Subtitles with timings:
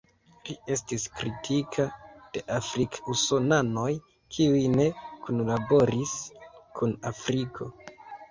[0.45, 1.83] Li estis kritika
[2.37, 3.91] de afrik-usonanoj
[4.37, 4.87] kiuj ne
[5.27, 6.15] kunlaboris
[6.79, 7.69] kun Afriko.